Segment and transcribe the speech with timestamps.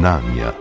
[0.00, 0.52] Znanja.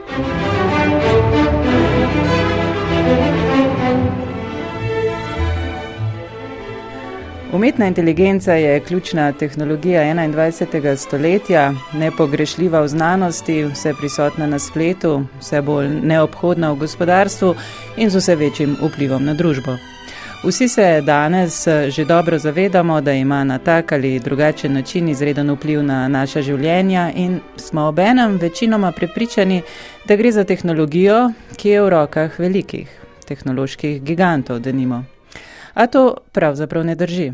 [7.53, 10.95] Umetna inteligenca je ključna tehnologija 21.
[10.95, 17.55] stoletja, nepogrešljiva v znanosti, vse prisotna na spletu, vse bolj neobhodna v gospodarstvu
[17.97, 19.77] in z vse večjim vplivom na družbo.
[20.43, 25.83] Vsi se danes že dobro zavedamo, da ima na tak ali drugačen način izreden vpliv
[25.83, 29.61] na naša življenja in smo obenem večinoma prepričani,
[30.05, 32.87] da gre za tehnologijo, ki je v rokah velikih
[33.27, 35.03] tehnoloških gigantov, da nimo.
[35.73, 37.31] A to pravzaprav ne drži.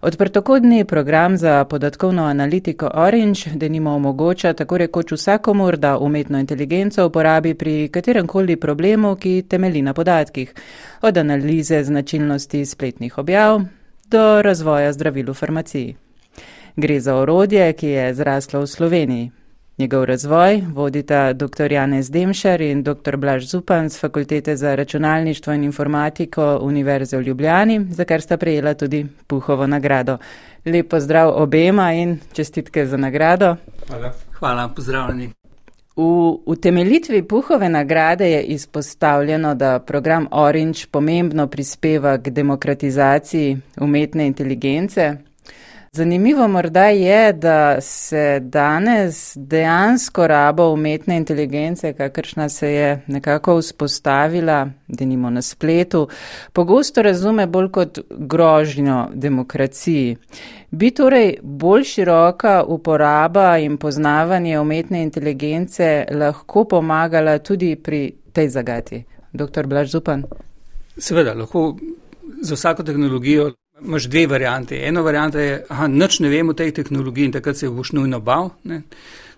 [0.00, 7.54] Odprtokodni program za podatkovno analitiko Orange denimo omogoča tako rekoč vsakomur, da umetno inteligenco uporabi
[7.54, 10.54] pri katerem koli problemu, ki temeli na podatkih,
[11.02, 13.60] od analize značilnosti spletnih objav
[14.10, 15.96] do razvoja zdravil v farmaciji.
[16.76, 19.41] Gre za orodje, ki je zraslo v Sloveniji.
[19.78, 21.72] Njegov razvoj vodita dr.
[21.72, 23.16] Janez Demšar in dr.
[23.16, 28.74] Blaž Zupan z Fakultete za računalništvo in informatiko Univerze v Ljubljani, za kar sta prejela
[28.74, 30.18] tudi Puhovo nagrado.
[30.64, 33.56] Lepo zdrav obema in čestitke za nagrado.
[33.88, 35.30] Hvala, Hvala pozdravljeni.
[35.96, 36.02] V
[36.46, 45.16] utemeljitvi Puhove nagrade je izpostavljeno, da program Orange pomembno prispeva k demokratizaciji umetne inteligence.
[45.96, 54.70] Zanimivo morda je, da se danes dejansko rabo umetne inteligence, kakršna se je nekako vzpostavila,
[54.88, 56.08] da nimo na spletu,
[56.52, 60.16] pogosto razume bolj kot grožnjo demokraciji.
[60.70, 69.04] Bi torej bolj široka uporaba in poznavanje umetne inteligence lahko pomagala tudi pri tej zagati?
[69.32, 69.66] Dr.
[69.66, 70.24] Blaž Zupan.
[70.96, 71.76] Seveda, lahko
[72.40, 73.52] za vsako tehnologijo
[73.84, 74.76] imaš dve varianti.
[74.76, 78.20] Ena varianta je, da nič ne vemo o tej tehnologiji in takrat se boš nujno
[78.20, 78.50] bal.
[78.64, 78.82] Ne.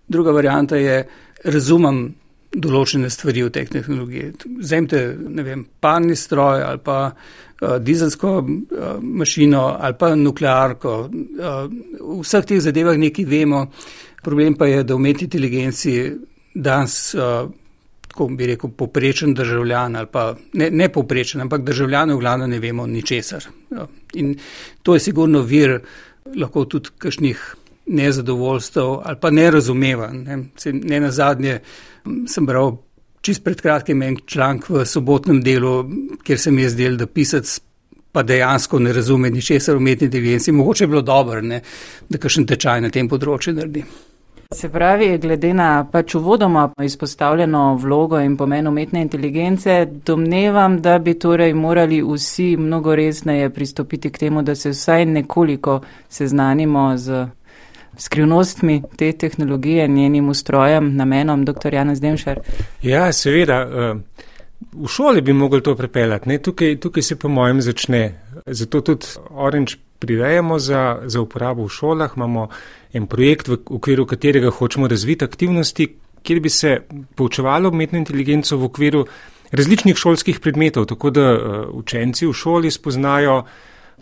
[0.09, 1.05] Druga varianta je,
[1.45, 2.05] razumem
[2.55, 4.33] določene stvari o tej tehnologiji.
[4.61, 8.47] Vzemite, ne vem, parni stroj ali pa uh, dizelsko uh,
[9.03, 10.95] mašino ali pa nuklearko.
[11.09, 11.67] Uh,
[11.99, 13.67] v vseh teh zadevah nekaj vemo.
[14.25, 15.99] Problem pa je, da umetni inteligenci
[16.55, 17.15] danes.
[17.15, 17.51] Uh,
[18.15, 22.61] tako bi rekel, poprečen državljan ali pa ne, ne poprečen, ampak državljan v glavnem ne
[22.63, 23.47] vemo ničesar.
[23.71, 23.87] Ja.
[24.15, 24.37] In
[24.83, 25.81] to je sigurno vir
[26.37, 27.43] lahko tudi kakšnih
[27.87, 30.23] nezadovoljstv ali pa nerazumevanj.
[30.23, 30.39] Ne.
[30.73, 31.59] ne na zadnje
[32.31, 32.77] sem bral
[33.21, 35.75] čist pred kratkim en članek v sobotnem delu,
[36.23, 37.61] kjer se mi je zdel, da pisec
[38.13, 40.53] pa dejansko ne razume ničesar umetni inteligenci.
[40.53, 41.63] Mogoče je bilo dobro, ne,
[42.09, 43.83] da kakšen tečaj na tem področju naredi.
[44.53, 51.15] Se pravi, glede na pač uvodoma izpostavljeno vlogo in pomen umetne inteligence, domnevam, da bi
[51.19, 57.27] torej morali vsi mnogo resneje pristopiti k temu, da se vsaj nekoliko seznanimo z
[57.99, 61.75] skrivnostmi te tehnologije, njenim ustrojem, namenom, dr.
[61.75, 62.41] Janez Demšar.
[62.83, 63.55] Ja, seveda.
[63.55, 63.95] Eh,
[64.73, 66.39] v šoli bi mogli to prepeljati.
[66.39, 68.21] Tukaj, tukaj se po mojem začne.
[68.47, 72.17] Zato tudi Orange prirejamo za, za uporabo v šolah.
[72.17, 72.49] Imamo
[72.93, 75.89] en projekt, v okviru katerega hočemo razviti aktivnosti,
[76.23, 76.81] kjer bi se
[77.15, 79.07] poučevalo umetno inteligenco v okviru
[79.53, 81.39] različnih šolskih predmetov, tako da uh,
[81.73, 83.45] učenci v šoli spoznajo,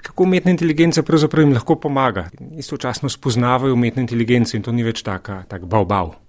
[0.02, 2.28] kako umetna inteligenca pravzaprav jim lahko pomaga.
[2.58, 6.21] Istočasno spoznavajo umetno inteligenco in to ni več taka, tak bav bav.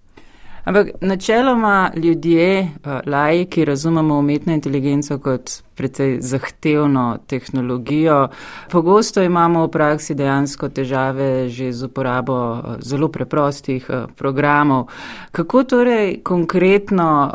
[0.64, 2.70] Ampak načeloma ljudje, eh,
[3.06, 8.28] laji, ki razumemo umetno inteligenco kot precej zahtevno tehnologijo,
[8.72, 14.88] pogosto imamo v praksi dejansko težave že z uporabo eh, zelo preprostih eh, programov.
[15.32, 17.32] Kako torej konkretno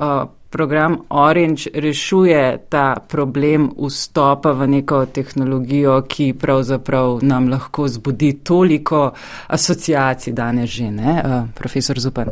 [0.51, 9.11] program Orange rešuje ta problem vstopa v neko tehnologijo, ki pravzaprav nam lahko zbudi toliko
[9.47, 11.23] asociacij danes že, ne,
[11.55, 12.29] profesor Zupan?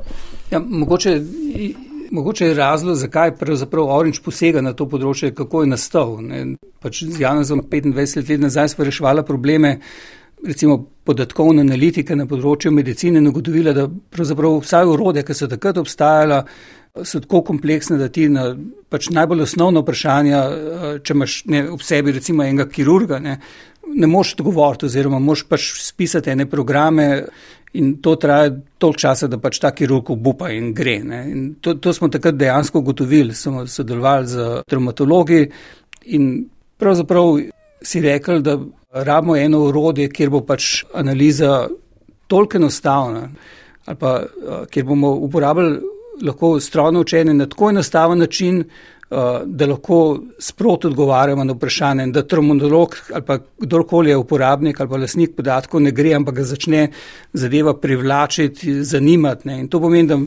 [0.50, 1.20] Ja, mogoče,
[2.10, 6.18] mogoče je razlog, zakaj pravzaprav Orange posega na to področje, kako je nastal.
[6.80, 9.78] Pač z Janezom 25 let nazaj smo reševali probleme,
[10.46, 15.78] recimo podatkovne analitike na področju medicine in ugotovila, da pravzaprav vsaj urode, ki so takrat
[15.82, 16.42] obstajala,
[17.04, 18.48] so tako kompleksne, da ti na
[18.90, 20.42] pač najbolj osnovno vprašanje,
[21.04, 23.36] če imaš ne, v sebi recimo enega kirurga, ne,
[23.86, 27.10] ne moš odgovoriti oziroma moš pač spisati ene programe
[27.76, 30.96] In to traja toliko časa, da pač ta kirurg obupa in gre.
[31.02, 35.42] In to, to smo takrat dejansko ugotovili, smo sodelovali z traumatologi
[36.16, 36.46] in
[36.80, 37.40] pravzaprav
[37.82, 38.56] si rekli, da
[38.92, 41.68] rabimo eno urodje, kjer bo pač analiza
[42.26, 43.28] toliko enostavna
[43.86, 44.22] ali pa
[44.70, 45.80] kjer bomo uporabljali
[46.22, 48.64] lahko strojno učenje na tako enostaven način,
[49.44, 54.96] da lahko sprot odgovarjamo na vprašanje, da terminolog ali pa kdorkoli je uporabnik ali pa
[54.96, 56.88] lasnik podatkov ne gre, ampak ga začne
[57.32, 59.48] zadeva privlačiti, zanimati.
[59.48, 59.60] Ne.
[59.60, 60.18] In to pomeni, da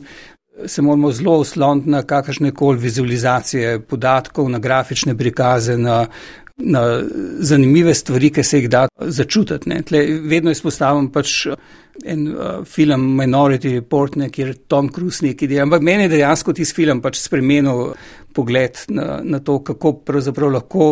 [0.68, 6.06] se moramo zelo osloniti na kakršne koli vizualizacije podatkov, na grafične prikaze, na,
[6.60, 7.04] na
[7.40, 9.84] zanimive stvari, ki se jih da začutiti.
[9.88, 11.48] Tle, vedno izpostavljam pač
[12.06, 15.66] en uh, film Minority Report, ne, kjer Tom Cruise neki dela.
[15.68, 17.94] Ampak meni je dejansko tisti film pač spremenil
[18.34, 20.90] pogled na, na to, kako pravzaprav lahko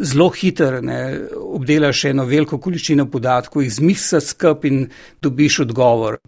[0.00, 0.98] zelo hiter ne,
[1.36, 4.86] obdelaš eno veliko količino podatkov, jih zmiksaš skup in
[5.22, 6.20] dobiš odgovor.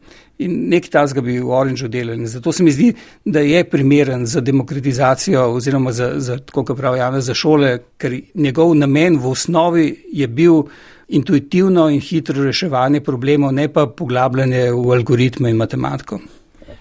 [0.44, 2.26] In nek tasga bi v Orangeu delali.
[2.30, 2.92] Zato se mi zdi,
[3.24, 8.74] da je primeren za demokratizacijo oziroma za, za tako pravi Jana, za šole, ker njegov
[8.78, 10.62] namen v osnovi je bil
[11.08, 16.20] intuitivno in hitro reševanje problemov, ne pa poglabljanje v algoritme in matematiko.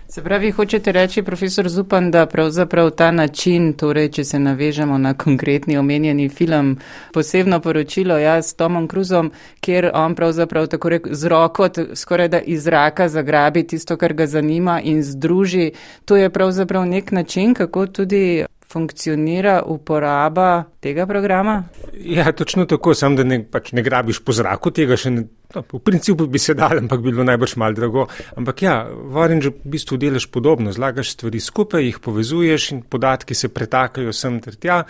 [0.09, 5.13] Se pravi, hočete reči, profesor Zupan, da pravzaprav ta način, torej, če se navežemo na
[5.13, 6.77] konkretni omenjeni film,
[7.13, 12.39] posebno poročilo, ja, s Tomom Cruzom, kjer on pravzaprav tako rek z roko, skoraj da
[12.39, 15.71] iz zraka zagrabi tisto, kar ga zanima in združi,
[16.05, 21.63] to je pravzaprav nek način, kako tudi funkcionira uporaba tega programa?
[21.93, 25.25] Ja, točno tako, sam da ne, pač ne grabiš po zraku tega še ne.
[25.55, 28.03] No, v principu bi se dal, ampak bi bilo najbrž mal drago.
[28.35, 33.37] Ampak ja, v Orange v bistvu delaš podobno, zlagaš stvari skupaj, jih povezuješ in podatki
[33.37, 34.81] se pretakajo sem ter tja.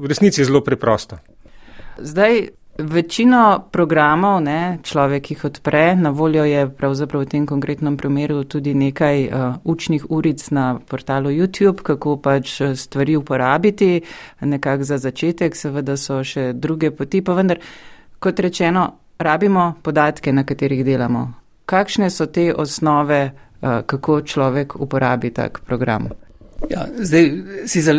[0.00, 1.20] V resnici je zelo preprosto.
[2.00, 2.48] Zdaj,
[2.78, 8.74] Večino programov ne, človek jih odpre, na voljo je pravzaprav v tem konkretnem primeru tudi
[8.74, 14.02] nekaj uh, učnih uric na portalu YouTube, kako pač eh, stvari uporabiti,
[14.40, 17.64] nekak za začetek, seveda so še druge poti, pa vendar,
[18.20, 18.84] kot rečeno,
[19.18, 21.32] rabimo podatke, na katerih delamo.
[21.64, 26.12] Kakšne so te osnove, uh, kako človek uporabi tak program?
[26.70, 27.30] Ja, zdaj,
[27.68, 27.98] sicer,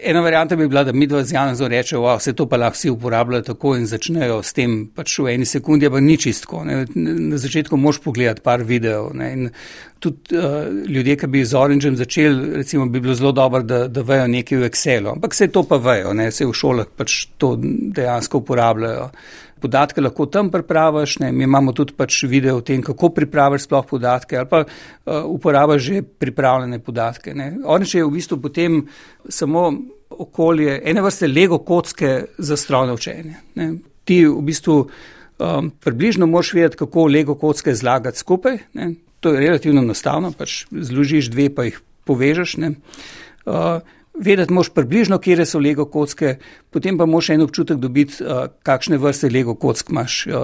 [0.00, 2.76] ena varianta bi bila, da mi dva z Janezom rečemo, da se to pa lahko
[2.76, 6.62] vsi uporabljajo tako in začnejo s tem pač v eni sekundi, pa ni čistko.
[6.64, 6.84] Ne.
[6.94, 9.10] Na začetku moš pogledati par videov.
[9.18, 9.32] Ne.
[9.32, 9.50] In
[9.98, 14.06] tudi uh, ljudje, ki bi z Orangem začeli, recimo, bi bilo zelo dobro, da, da
[14.06, 15.16] vejo nekaj v Excelu.
[15.16, 16.30] Ampak se to pa vejo, ne.
[16.30, 19.10] se v šolah pač to dejansko uporabljajo
[19.60, 23.86] podatke lahko tam pripraviš, ne, mi imamo tudi pač video o tem, kako pripraviš sploh
[23.86, 27.34] podatke ali pa uh, uporabiš že pripravljene podatke.
[27.64, 28.82] Oni še je v bistvu potem
[29.28, 29.70] samo
[30.10, 33.36] okolje, ene vrste lego kocke za strojno učenje.
[33.54, 33.72] Ne.
[34.08, 38.58] Ti v bistvu um, približno moš vedeti, kako lego kocke zlagati skupaj.
[38.74, 38.94] Ne.
[39.20, 42.56] To je relativno enostavno, pač zložiš dve, pa jih povežeš.
[42.58, 43.82] Uh,
[44.20, 46.36] vedeti moš približno, kje so lego kocke,
[46.70, 50.26] potem pa moš en občutek dobiti, uh, kakšne vrste lego kock imaš.
[50.26, 50.34] Uh,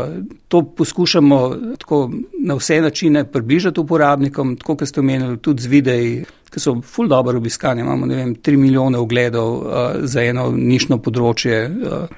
[0.49, 2.11] to poskušamo tako
[2.45, 7.09] na vse načine približati uporabnikom, tako kot ste omenili, tudi z videi, ki so ful
[7.09, 7.81] dobro obiskani.
[7.81, 9.65] Imamo, ne vem, tri milijone ogledov uh,
[10.03, 11.65] za eno nišno področje,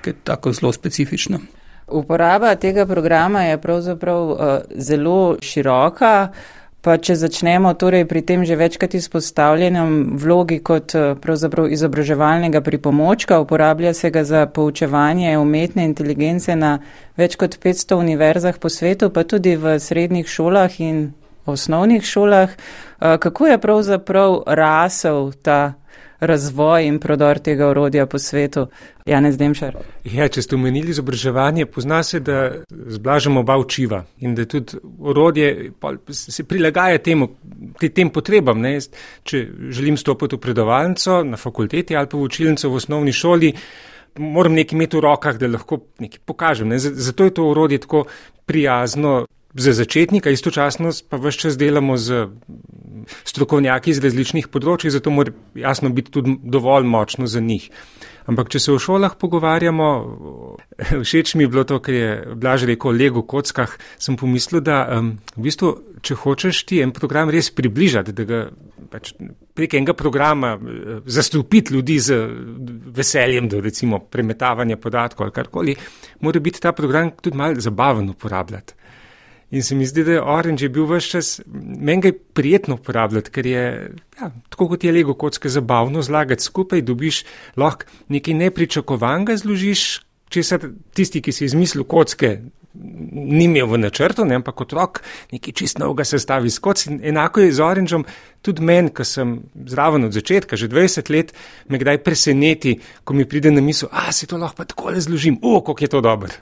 [0.03, 1.41] ki je tako zelo specifično.
[1.87, 4.31] Uporaba tega programa je pravzaprav
[4.75, 6.33] zelo široka.
[6.87, 13.41] Pa če začnemo torej pri tem že večkrat izpostavljenem vlogi kot eh, pravzaprav izobraževalnega pripomočka,
[13.43, 16.79] uporablja se ga za poučevanje umetne inteligence na
[17.19, 21.11] več kot 500 univerzah po svetu, pa tudi v srednjih šolah in
[21.43, 22.55] osnovnih šolah.
[22.55, 25.75] Eh, kako je pravzaprav rasel ta
[26.21, 28.67] razvoj in prodor tega orodja po svetu.
[29.07, 29.77] Janez Demšar.
[30.05, 35.71] Ja, če ste omenili izobraževanje, pozna se, da zblažamo oba očiva in da tudi orodje
[36.11, 37.29] se prilagaja temu,
[37.95, 38.61] tem potrebam.
[38.61, 38.79] Ne?
[39.23, 43.53] Če želim stopiti v predavalnico na fakulteti ali pa v učilnico v osnovni šoli,
[44.19, 46.75] moram nekaj imeti v rokah, da lahko nekaj pokažem.
[46.75, 46.79] Ne?
[46.79, 48.07] Zato je to orodje tako
[48.47, 52.27] prijazno za začetnika, istočasno pa vse čas delamo z
[53.25, 57.71] strokovnjaki iz različnih področji, zato mora jasno biti tudi dovolj močno za njih.
[58.27, 59.89] Ampak, če se v šolah pogovarjamo,
[61.07, 64.83] všeč mi je bilo to, kar je Blaž rekel o Lego kockah, sem pomislil, da
[64.99, 65.71] um, v bistvu,
[66.03, 68.41] če hočeš ti en program res približati, da ga
[68.91, 69.13] pač
[69.57, 72.19] prek enega programa uh, zastopiti ljudi z
[72.99, 75.77] veseljem do recimo premetavanja podatkov ali karkoli,
[76.27, 78.86] mora biti ta program tudi mal zabaven uporabljati.
[79.51, 83.31] In se mi zdi, da je Orange bil vse čas, meni ga je prijetno uporabljati,
[83.31, 83.65] ker je,
[84.19, 87.23] ja, tako kot je Lego kocke, zabavno zlagati skupaj, dobiš
[87.57, 89.85] lahko nekaj nepričakovanega, zložiš,
[90.29, 92.41] česar tisti, ki si izmislil kocke,
[93.13, 95.01] ni imel v načrtu, ne, ampak otrok
[95.33, 96.83] nekaj čist novega sestavi s koc.
[96.91, 98.05] In enako je z Orangeom,
[98.45, 101.33] tudi meni, ki sem zraven od začetka, že 20 let,
[101.71, 105.39] me kdaj preseneti, ko mi pride na misel, a se to lahko pa takole zložim,
[105.43, 106.35] o, koliko je to dobro.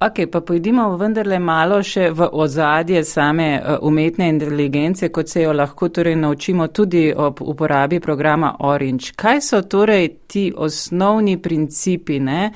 [0.00, 5.52] Ok, pa pojdimo vendarle malo še v ozadje same uh, umetne inteligence, kot se jo
[5.54, 9.12] lahko torej naučimo tudi ob uporabi programa Orange.
[9.16, 12.50] Kaj so torej ti osnovni principi, ne?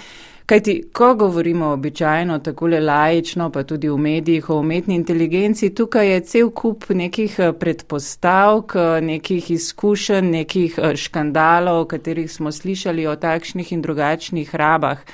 [0.49, 6.21] Kajti, ko govorimo običajno takole lajično, pa tudi v medijih o umetni inteligenci, tukaj je
[6.21, 13.15] cel kup nekih uh, predpostavk, uh, nekih izkušenj, nekih škandalov, o katerih smo slišali o
[13.17, 15.07] takšnih in drugačnih rabah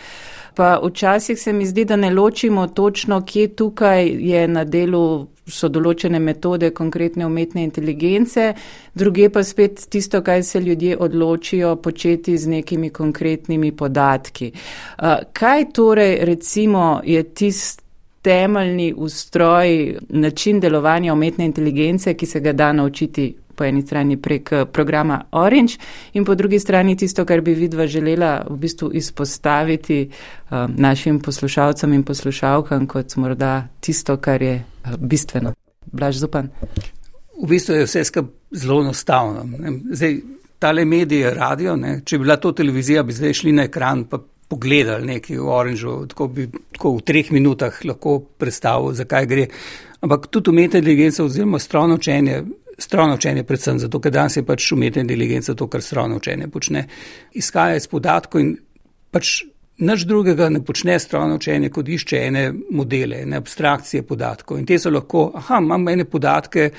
[0.55, 5.69] pa včasih se mi zdi, da ne ločimo točno, kje tukaj je na delu so
[5.69, 8.53] določene metode konkretne umetne inteligence,
[8.95, 14.53] druge pa spet tisto, kaj se ljudje odločijo početi z nekimi konkretnimi podatki.
[15.33, 17.83] Kaj torej recimo je tist
[18.25, 24.53] temeljni ustroj, način delovanja umetne inteligence, ki se ga da naučiti po eni strani prek
[24.53, 25.79] eh, programa Orange
[26.13, 31.93] in po drugi strani tisto, kar bi vidva želela v bistvu izpostaviti uh, našim poslušalcem
[31.93, 35.55] in poslušalkam kot morda tisto, kar je uh, bistveno.
[35.93, 36.49] Blaž Zupan.
[37.43, 39.47] V bistvu je vse skup zelo enostavno.
[39.93, 40.21] Zdaj,
[40.59, 44.19] tale medije, radio, ne, če bi bila to televizija, bi zdaj šli na ekran pa
[44.49, 49.47] pogledali nekaj v Orangeu, tako bi tako v treh minutah lahko predstavil, zakaj gre.
[50.05, 52.43] Ampak tudi umetna inteligenca oziroma strojno učenje
[52.79, 56.87] strojno učenje, predvsem zato, ker danes je pač umetna inteligenca to, kar strojno učenje počne.
[57.33, 58.55] Izhaja iz podatkov in
[59.15, 59.43] pač
[59.79, 64.59] nič drugega ne počne strojno učenje, kot išče ene modele, ene abstrakcije podatkov.
[64.59, 66.71] In te so lahko, aha, imam ene podatke,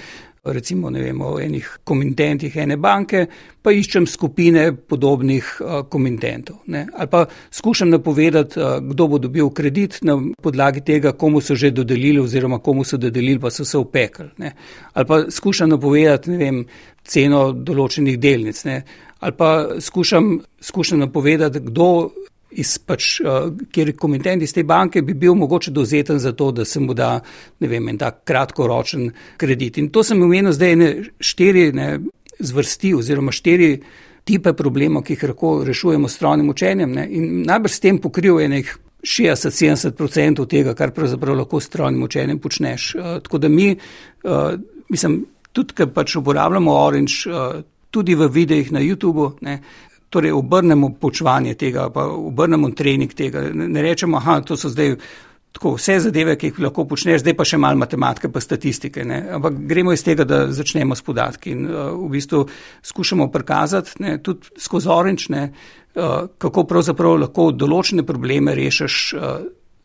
[0.45, 3.25] recimo vem, o enih komitentih ene banke,
[3.61, 6.61] pa iščem skupine podobnih uh, komitentov.
[6.67, 6.85] Ne?
[6.93, 11.71] Ali pa skušam napovedati, uh, kdo bo dobil kredit na podlagi tega, komu so že
[11.71, 14.29] dodelili oziroma komu so dodelili, pa so se upekli.
[14.93, 16.61] Ali pa skušam napovedati, ne vem,
[17.03, 18.63] ceno določenih delnic.
[18.65, 18.81] Ne?
[19.19, 22.09] Ali pa skušam, skušam napovedati, kdo
[22.61, 26.65] iz pač, uh, kjer komitent iz te banke bi bil mogoče dozeten za to, da
[26.65, 27.19] se mu da,
[27.59, 29.77] ne vem, en tak kratkoročen kredit.
[29.77, 31.89] In to sem omenil zdaj ne štiri ne,
[32.39, 33.69] zvrsti oziroma štiri
[34.25, 36.97] tipe problemov, ki jih lahko rešujemo s strojnim učenjem.
[36.97, 37.05] Ne.
[37.11, 38.73] In najbrž s tem pokrival je nek
[39.05, 42.95] 60-70% tega, kar pravzaprav lahko s strojnim učenjem počneš.
[42.95, 44.55] Uh, tako da mi, uh,
[44.89, 47.61] mislim, tudi, ker pač uporabljamo Orange, uh,
[47.95, 49.59] tudi v videih na YouTubu, ne,
[50.15, 53.43] torej obrnemo počvanje tega, pa obrnemo trening tega.
[53.53, 54.95] Ne rečemo, da to so zdaj
[55.55, 59.05] tako vse zadeve, ki jih lahko počneš, zdaj pa še malo matematike, pa statistike.
[59.07, 59.21] Ne?
[59.37, 62.43] Ampak gremo iz tega, da začnemo s podatki in uh, v bistvu
[62.83, 69.37] skušamo prikazati ne, tudi skozi orenčne, uh, kako pravzaprav lahko določene probleme rešiš uh,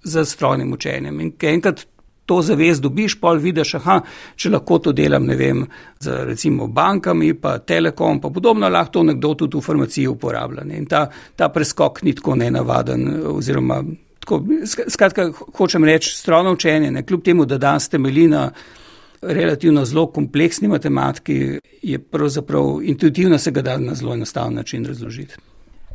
[0.03, 1.21] z strojnim učenjem.
[1.23, 1.85] In enkrat
[2.31, 3.97] to zavez dobiš, pol vidiš, aha,
[4.39, 5.65] če lahko to delam, ne vem,
[5.99, 10.67] z recimo bankami, pa telekom, pa podobno, lahko to nekdo tudi v farmaciji uporablja.
[10.69, 10.79] Ne?
[10.79, 13.81] In ta, ta preskok ni tako nenavaden oziroma
[14.21, 14.45] tako,
[14.95, 17.03] skratka, hočem reči, strojno učenje, ne?
[17.07, 18.47] kljub temu, da danes temelji na
[19.21, 25.35] relativno zelo kompleksni matematiki, je pravzaprav intuitivno se ga da na zelo enostaven način razložiti.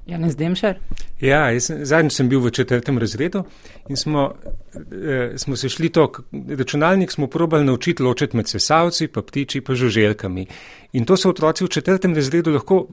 [0.05, 0.75] Janez Demšar?
[1.21, 3.43] Ja, zadnjič sem bil v četrtem razredu
[3.89, 4.33] in smo,
[4.75, 6.11] eh, smo se šli to,
[6.57, 10.45] računalnik smo probali naučiti ločiti med sesavci, pa ptiči, pa žuželkami.
[10.93, 12.87] In to so otroci v četrtem razredu lahko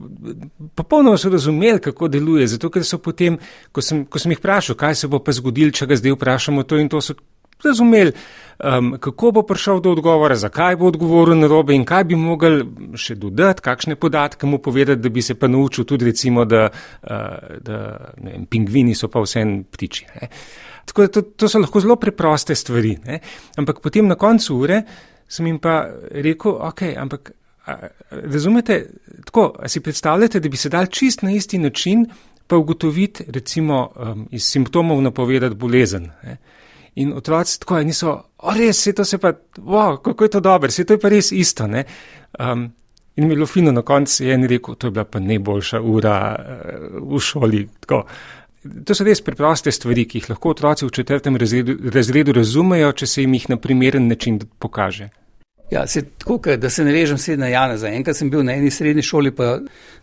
[0.75, 3.37] popolnoma so razumeli, kako deluje, zato ker so potem,
[3.71, 6.63] ko sem, ko sem jih vprašal, kaj se bo pa zgodil, če ga zdaj vprašamo
[6.63, 7.13] to in to, so
[7.65, 8.11] razumeli,
[8.59, 12.63] um, kako bo prišel do odgovora, zakaj bo odgovoril na robe in kaj bi mogel
[12.99, 17.59] še dodati, kakšne podatke mu povedati, da bi se pa naučil tudi recimo, da, uh,
[17.61, 17.79] da
[18.17, 20.09] vem, pingvini so pa vse en ptiči.
[20.15, 20.29] Ne.
[20.85, 22.97] Tako da to, to so lahko zelo preproste stvari.
[23.05, 23.19] Ne.
[23.57, 24.83] Ampak potem na koncu ure
[25.27, 27.31] sem jim pa rekel, ok, ampak.
[28.11, 28.89] Razumete,
[29.23, 32.01] tako, si predstavljate, da bi se dal čist na isti način
[32.47, 36.09] pa ugotoviti, recimo, um, iz simptomov napovedati bolezen.
[36.23, 36.37] Ne?
[36.95, 40.71] In otroci tako niso, o res, se to se pa, wow, kako je to dobro,
[40.71, 41.65] se to je pa res isto.
[41.65, 42.71] Um,
[43.15, 45.81] in mi je bilo fino na koncu, je en rekel, to je bila pa najboljša
[45.81, 47.67] ura uh, v šoli.
[47.79, 48.03] Tako.
[48.85, 53.07] To so res preproste stvari, ki jih lahko otroci v četrtem razredu, razredu razumejo, če
[53.07, 55.09] se jim jih na primeren način pokaže.
[55.73, 57.89] Ja, se, tako, da se ne vežem sedaj na Janeza.
[57.89, 59.55] Enkrat sem bil na eni srednji šoli, pa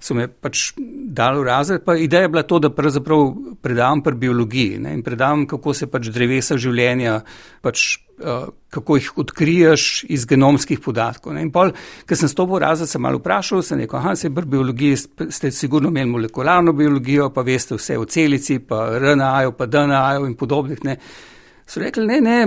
[0.03, 1.91] so me pač dali v razred.
[2.03, 3.29] Ideja je bila to, da pravzaprav
[3.63, 7.21] predavam pri biologiji ne, in predavam, kako se pač drevesa življenja,
[7.63, 7.85] pač,
[8.19, 11.37] uh, kako jih odkriješ iz genomskih podatkov.
[11.37, 11.45] Ne.
[11.47, 11.71] In pol,
[12.03, 14.99] ker sem stopil v razred, sem malo vprašal, sem rekel, aha, se pri biologiji
[15.31, 20.35] ste sigurno imeli molekularno biologijo, pa veste vse o celici, pa RNA-ju, pa DNA-ju in
[20.41, 20.83] podobnih.
[20.89, 20.99] Ne.
[21.63, 22.41] So rekli, ne, ne,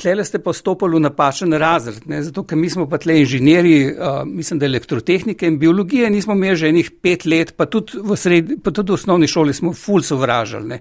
[0.00, 2.22] tle ste pa stopili v napačen razred, ne?
[2.24, 6.56] zato ker mi smo pa tle inženjeri, uh, mislim, da elektrotehnike in biologije nismo imeli
[6.56, 10.02] že enih pet let, pa tudi v, sred, pa tudi v osnovni šoli smo ful
[10.02, 10.80] sovražali.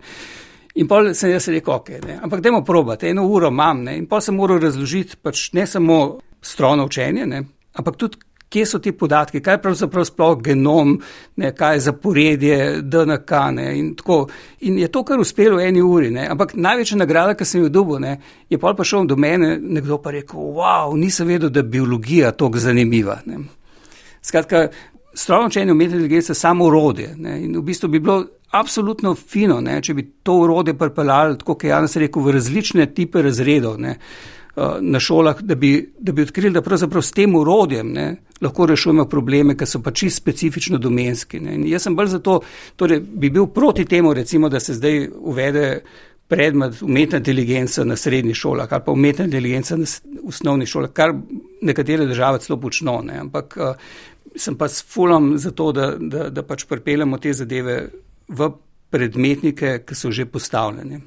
[0.79, 2.19] In pol sem jaz rekel, ok, ne.
[2.23, 3.97] ampak dajmo probati, eno uro imam, ne.
[3.99, 5.99] in pol sem moral razložiti pač ne samo
[6.41, 7.43] strojno učenje, ne,
[7.75, 10.95] ampak tudi kje so ti podatki, kaj je pravzaprav sploh genom,
[11.35, 13.31] ne, kaj je zaporedje, DNK.
[13.53, 13.93] Ne, in,
[14.59, 16.09] in je to kar uspelo v eni uri.
[16.11, 16.27] Ne.
[16.29, 18.17] Ampak največja nagrada, ki sem jo dobil, ne,
[18.49, 22.61] je pa prišel do mene, nekdo pa rekel, wow, nisem vedel, da je biologija tako
[22.61, 23.19] zanimiva.
[23.25, 23.43] Ne.
[24.21, 24.67] Skratka,
[25.13, 27.13] strojno učenje umetne inteligence je samo urodje.
[27.17, 28.25] Ne, in v bistvu bi bilo.
[28.49, 32.87] Absolutno fino, ne, če bi to urode pripeljali, tako kot je Janes rekel, v različne
[32.97, 33.75] tipe razredov.
[33.77, 33.91] Ne.
[34.59, 38.65] Eh, na šolah, da bi, da bi odkrili, da pravzaprav s tem urodjem ne, lahko
[38.65, 41.39] rešujemo probleme, ki so pa čisto specifično domenski.
[41.39, 41.53] Ne.
[41.55, 42.39] In jaz sem bolj zato,
[42.75, 45.67] torej bi bil proti temu, recimo, da se zdaj uvede
[46.27, 49.85] predmet umetna inteligenca na srednjih šolah ali pa umetna inteligenca na
[50.27, 51.13] osnovnih šolah, kar
[51.61, 52.99] nekatere države celo počno.
[53.05, 53.19] Ne.
[53.19, 53.87] Ampak uh,
[54.35, 57.79] sem pa s fulom za to, da, da, da pač pripeljamo te zadeve
[58.27, 58.51] v
[58.89, 60.99] predmetnike, ki so že postavljeni.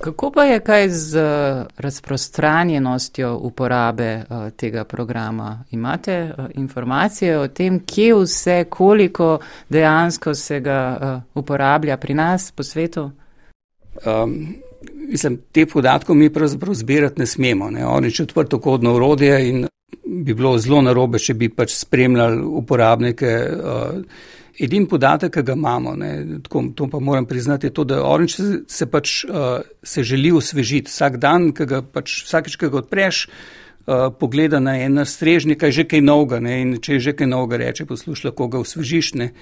[0.00, 5.64] Kako pa je kaj z eh, razprostranjenostjo uporabe uh, tega programa?
[5.70, 12.62] Imate uh, informacije o tem, kje vse, koliko dejansko se ga uporablja pri nas po
[12.62, 13.10] svetu?
[14.06, 14.54] Um,
[15.08, 17.70] mislim, te podatke mi pravzaprav zbirati ne smemo.
[17.70, 17.86] Ne?
[17.86, 19.66] Oni so odprto kodno urodje in
[20.06, 23.36] bi bilo zelo narobe, če bi pač spremljali uporabnike.
[23.64, 24.02] Uh,
[24.60, 26.10] Edini podatek, ki ga imamo, ne,
[26.44, 30.32] tako, to pa moram priznati, je to, da oranž se, se pač uh, se želi
[30.36, 35.62] osvežiti vsak dan, ki ga pač vsakeč, ki ga odpreš, uh, pogleda na en strežnik,
[35.62, 38.50] kaj je že kaj novega ne, in če je že kaj novega, reče poslušaj, lahko
[38.52, 39.14] ga osvežiš.
[39.22, 39.32] Ne.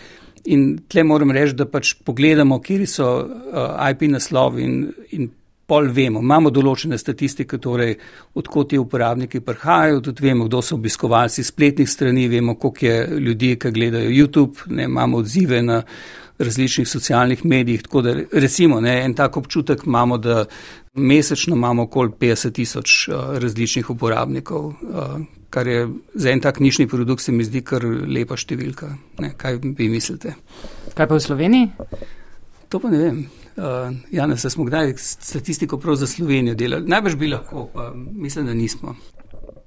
[0.47, 4.79] In tle moram reči, da pač pogledamo, kje so uh, IP naslovi in,
[5.11, 5.31] in
[5.71, 7.95] pol vemo, imamo določene statistike, torej
[8.41, 13.55] odkot ti uporabniki prihajajo, tudi vemo, kdo so obiskovalci spletnih strani, vemo, koliko je ljudi,
[13.61, 15.81] ki gledajo YouTube, ne, imamo odzive na
[16.41, 20.45] različnih socialnih medijih, tako da recimo ne, en tak občutek imamo, da
[20.95, 25.19] mesečno imamo okoli 50 tisoč uh, različnih uporabnikov, uh,
[25.51, 25.85] kar je
[26.15, 28.89] za en tak nišni produkt se mi zdi kar lepa številka.
[29.21, 30.35] Ne, kaj vi mislite?
[30.95, 31.71] Kaj pa v Sloveniji?
[32.71, 33.23] To pa ne vem.
[33.61, 36.89] Uh, Janes, smo kdaj statistiko prav za Slovenijo delali?
[36.89, 38.95] Najbrž bi lahko, pa mislim, da nismo.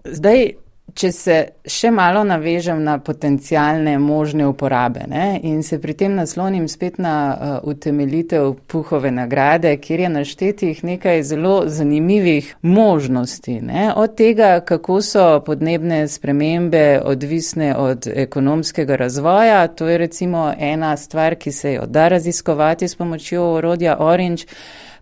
[0.05, 0.49] Zdaj,
[0.93, 6.67] če se še malo navežem na potencijalne možne uporabe ne, in se pri tem naslonim
[6.69, 13.59] spet na uh, utemeljitev puhove nagrade, kjer je naštetih nekaj zelo zanimivih možnosti.
[13.61, 20.97] Ne, od tega, kako so podnebne spremembe odvisne od ekonomskega razvoja, to je recimo ena
[20.97, 24.45] stvar, ki se jo da raziskovati s pomočjo orodja Orange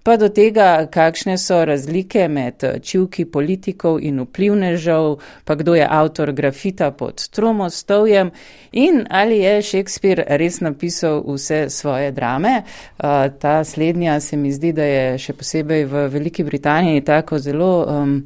[0.03, 6.31] pa do tega, kakšne so razlike med čivki politikov in vplivnežev, pa kdo je avtor
[6.31, 8.31] grafita pod Tromostovjem
[8.71, 12.63] in ali je Shakespeare res napisal vse svoje drame.
[13.39, 17.73] Ta slednja se mi zdi, da je še posebej v Veliki Britaniji tako zelo.
[17.87, 18.21] Um,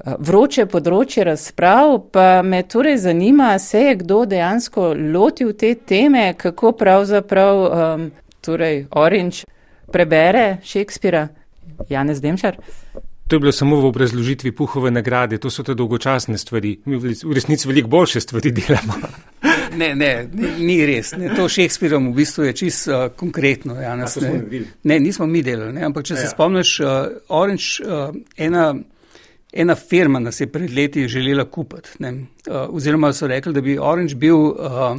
[0.00, 6.72] Vroče področje razprav, pa me torej zanima, se je kdo dejansko lotil te teme, kako
[6.72, 8.06] pravzaprav um,
[8.40, 9.44] torej Orange
[9.92, 11.28] prebere Šekspira,
[11.88, 12.56] Janez Demšar?
[13.30, 16.80] To je bilo samo v obrazložitvi puhove nagrade, to so te dolgočasne stvari.
[16.84, 18.94] Mi v resnici veliko boljše stvari delamo.
[19.70, 21.12] Ne, ne, ni res.
[21.14, 21.28] Ne.
[21.38, 23.76] To Šekspirom v bistvu je čisto uh, konkretno.
[23.78, 24.64] Janez, ne.
[24.82, 25.84] ne, nismo mi delali, ne.
[25.86, 26.24] ampak če ja.
[26.24, 26.88] se spomniš, uh,
[27.38, 28.72] Orange, uh, ena,
[29.52, 32.02] ena firma nas je pred leti želela kupiti.
[32.02, 34.42] Uh, oziroma so rekli, da bi Orange bil.
[34.58, 34.98] Uh,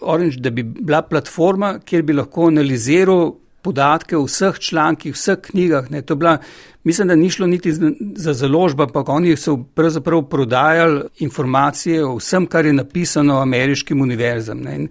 [0.00, 3.32] Orange, da bi bila platforma, kjer bi lahko analiziral
[3.62, 5.90] podatke o vseh člankih, vseh knjigah.
[5.90, 6.38] Ne, bila,
[6.84, 7.72] mislim, da ni šlo niti
[8.16, 14.60] za založbo, ampak oni so pravzaprav prodajali informacije o vsem, kar je napisano ameriškim univerzam.
[14.60, 14.86] Ne.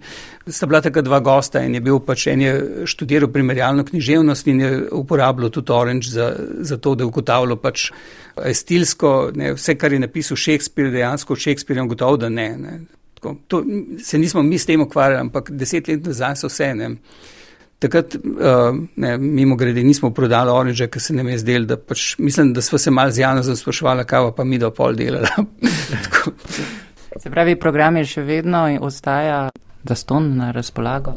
[0.46, 2.54] Sta bila taka dva gosta in je bil pač en je
[2.86, 7.90] študiral primerjalno književnost in je uporabljal tudi Orange za, za to, da je ugotavljal pač
[8.52, 12.48] stilsko, ne, vse, kar je napisal Shakespeare, dejansko Shakespeare je ugotovil, da ne.
[12.56, 12.80] ne.
[13.14, 13.62] Tako, to,
[14.02, 16.72] se nismo mi s tem ukvarjali, ampak deset let nazaj so vse.
[16.74, 16.90] Ne.
[17.82, 22.12] Takrat, uh, ne, mimo grede, nismo prodali oranže, ker se nam je zdelo, da pač,
[22.22, 25.26] mislim, da smo se mal z Janom sprašvali, kaj pa mi do pol delali.
[27.22, 29.48] se pravi, program je še vedno in ostaja,
[29.82, 31.16] da ston na razpolago.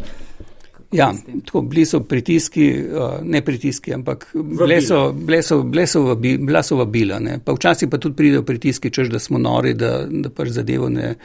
[0.91, 1.13] Ja,
[1.45, 6.37] tako bili so pritiski, uh, ne pritiski, ampak bile so, bile so, bile so, vabi,
[6.37, 7.19] bila so vabila.
[7.19, 7.39] Ne.
[7.45, 11.15] Pa včasih pa tudi pridejo pritiski, čež da smo nori, da, da pač zadevo ne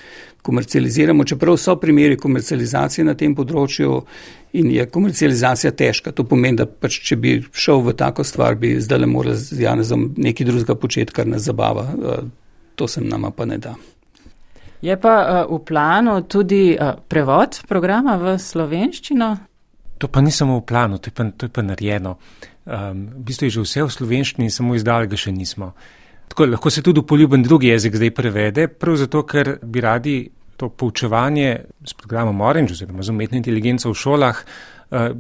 [0.43, 1.25] komercializiramo.
[1.25, 4.01] Čeprav so primeri komercializacije na tem področju
[4.53, 6.13] in je komercializacija težka.
[6.13, 9.61] To pomeni, da pač če bi šel v tako stvar, bi zdaj le moral z
[9.61, 11.87] Janezom nekaj drugega početi, kar nas zabava.
[11.95, 12.27] Uh,
[12.75, 13.77] to se nama pa ne da.
[14.81, 19.50] Je pa uh, v planu tudi uh, prevod programa v slovenščino?
[20.01, 22.17] To pa ni samo v planu, to je pa, to je pa narejeno.
[22.65, 25.75] Um, v bistvu je že vse v slovenščini, samo izdal ga še nismo.
[26.33, 30.17] Tako, lahko se tudi poljuben drugi jezik zdaj prevede, prav zato, ker bi radi
[30.57, 35.11] to poučevanje s programom Orange oziroma z umetno inteligenco v šolah, uh,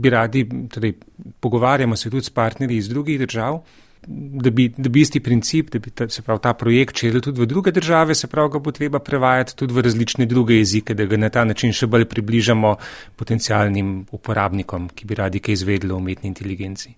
[0.00, 0.96] bi radi, torej
[1.40, 3.60] pogovarjamo se tudi s partnerji iz drugih držav,
[4.06, 7.40] da bi, da bi isti princip, da bi ta, se pravi ta projekt širil tudi
[7.40, 11.04] v druge države, se pravi ga bo treba prevajati tudi v različne druge jezike, da
[11.04, 12.76] ga na ta način še bolj približamo
[13.16, 16.94] potencijalnim uporabnikom, ki bi radi kaj izvedli o umetni inteligenci.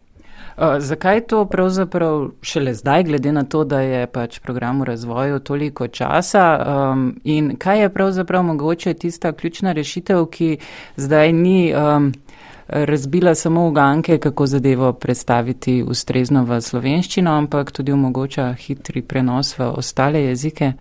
[0.56, 5.38] Uh, zakaj to pravzaprav šele zdaj, glede na to, da je pač program v razvoju
[5.44, 10.56] toliko časa um, in kaj je pravzaprav mogoče tista ključna rešitev, ki
[10.96, 12.12] zdaj ni um,
[12.68, 19.70] razbila samo uganke, kako zadevo predstaviti ustrezno v slovenščino, ampak tudi omogoča hitri prenos v
[19.78, 20.72] ostale jezike.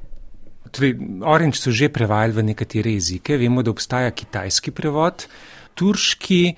[0.71, 3.37] Torej, Orange so že prevajali v nekatere jezike.
[3.37, 5.27] Vemo, da obstaja kitajski prevod,
[5.75, 6.55] turški,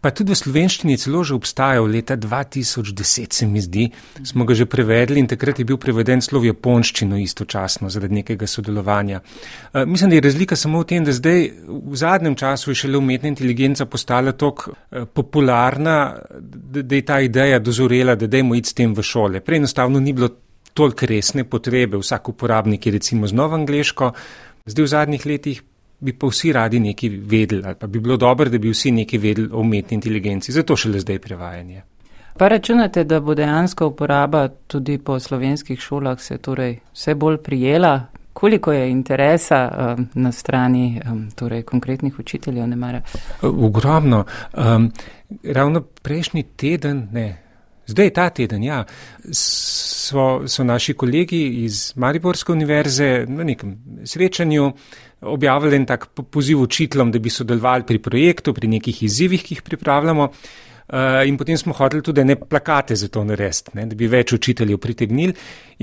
[0.00, 3.90] Pa tudi v slovenščini celo že obstajal leta 2010, se mi zdi,
[4.24, 9.20] smo ga že prevedli in takrat je bil preveden slov japonščino istočasno zaradi nekega sodelovanja.
[9.20, 12.96] Uh, mislim, da je razlika samo v tem, da zdaj v zadnjem času je šele
[12.96, 15.96] umetna inteligenca postala tako uh, popularna,
[16.40, 19.44] da, da je ta ideja dozorela, da dajmo iti s tem v šole.
[19.44, 20.32] Prej enostavno ni bilo
[20.72, 24.14] toliko resne potrebe, vsak uporabnik je recimo znova angliško,
[24.64, 25.62] zdaj v zadnjih letih
[26.00, 29.18] bi pa vsi radi nekaj vedeli, ali pa bi bilo dobro, da bi vsi nekaj
[29.18, 31.82] vedeli o umetni inteligenci, zato šele zdaj prevajanje.
[32.36, 38.06] Pa računate, da bo dejansko uporaba tudi po slovenskih šolah se torej vse bolj prijela?
[38.32, 43.02] Koliko je interesa um, na strani um, torej konkretnih učiteljev, ne mara?
[43.42, 44.24] Ogromno.
[44.54, 44.92] Um,
[45.44, 47.42] ravno prejšnji teden, ne,
[47.86, 48.84] zdaj ta teden, ja,
[49.32, 54.72] so, so naši kolegi iz Mariborske univerze na nekem srečanju
[55.20, 59.62] objavili en tak poziv učiteljem, da bi sodelovali pri projektu, pri nekih izzivih, ki jih
[59.62, 60.30] pripravljamo.
[60.90, 64.78] Uh, in potem smo hoteli tudi ne plakate za to narediti, da bi več učiteljev
[64.82, 65.34] pritegnili.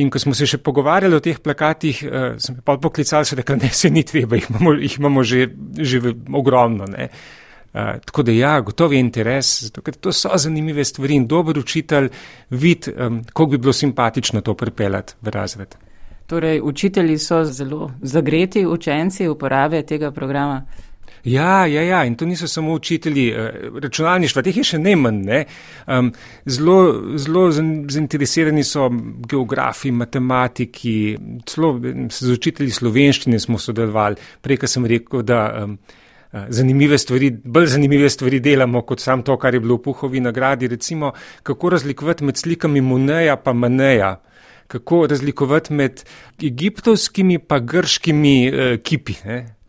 [0.03, 3.57] In ko smo se še pogovarjali o teh plakatih, uh, sem pa poklical, da rekli,
[3.61, 5.47] ne, se ni treba, jih imamo, jih imamo že,
[5.79, 6.89] že ogromno.
[6.91, 7.07] Uh,
[8.03, 12.11] tako da ja, gotovo je interes, zato ker to so zanimive stvari in dober učitelj
[12.51, 15.79] vid, um, kako bi bilo simpatično to pripeljati v razred.
[16.27, 20.65] Torej, učitelji so zelo zagreti učenci uporabe tega programa.
[21.23, 25.21] Ja, ja, ja, in to niso samo učitelji eh, računalništva, teh je še ne manj.
[25.27, 25.39] Ne?
[25.87, 26.11] Um,
[26.45, 26.77] zelo,
[27.19, 28.89] zelo zainteresirani so
[29.27, 31.73] geografi, matematiki, celo
[32.11, 34.15] z učitelji slovenščine smo sodelovali.
[34.41, 35.79] Prej, sem rekel, da um,
[36.49, 40.67] zanimive stvari, bolj zanimive stvari delamo, kot sam to, kar je bilo v Puhovi nagradi.
[40.67, 41.11] Recimo,
[41.43, 44.17] kako razlikovati med slikami Muneja pa Maneja
[44.67, 46.03] kako razlikovati med
[46.43, 49.13] egiptovskimi in grškimi uh, kipi.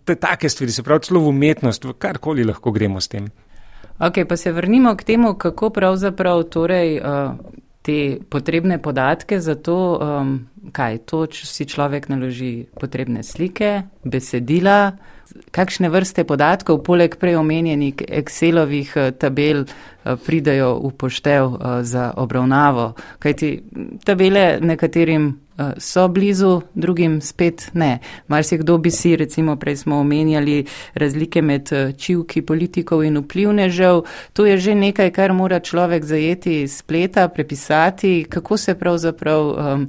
[0.05, 3.29] Te take stvari, se pravi, celo umetnost, v karkoli lahko gremo s tem.
[3.99, 7.35] Ok, pa se vrnimo k temu, kako pravzaprav torej, uh,
[7.83, 10.33] te potrebne podatke za to, um,
[10.73, 14.93] kaj to, če si človek naloži potrebne slike, besedila,
[15.51, 22.13] kakšne vrste podatkov, poleg prej omenjenih Excelovih eh, tabel, eh, pridajo v poštev eh, za
[22.17, 22.93] obravnavo.
[23.19, 23.51] Kajti
[24.05, 25.37] tabele nekaterim
[25.83, 27.99] so blizu, drugim spet ne.
[28.31, 30.61] Mar si kdo bi si, recimo prej smo omenjali
[30.95, 34.05] razlike med čivki politikov in vplivnežev,
[34.39, 39.89] to je že nekaj, kar mora človek zajeti iz spleta, prepisati, kako se pravzaprav um,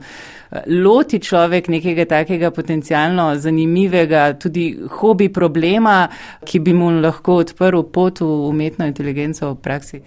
[0.68, 6.08] loti človek nekega takega potencijalno zanimivega, tudi hobi problema,
[6.46, 10.02] ki bi mu lahko odprl pot v umetno inteligenco v praksi?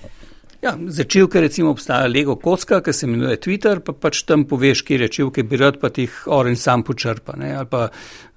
[0.63, 5.01] Ja, začivke recimo obstaja Lego kocka, ki se imenuje Twitter, pa pač tam poveš, kje
[5.01, 7.35] rečivke bi rad, pa tih oren sam počrpa.
[7.39, 7.51] Ne?
[7.59, 7.89] Ali pa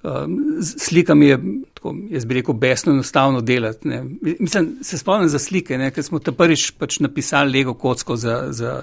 [0.02, 1.36] um, slika mi je,
[1.78, 3.86] tako, jaz bi rekel, besno enostavno delati.
[3.88, 4.02] Ne?
[4.40, 8.40] Mislim, se spomnim za slike, ker smo ta prvič pač napisali Lego kocko za.
[8.50, 8.80] za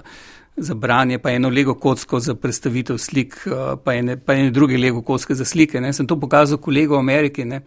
[0.55, 4.77] za branje, pa eno lego kocko za predstavitev slik, eh, pa ene, pa ene druge
[4.77, 5.81] lego kocke za slike.
[5.81, 5.93] Ne.
[5.93, 7.45] Sem to pokazal kolego v Ameriki.
[7.45, 7.61] Ne.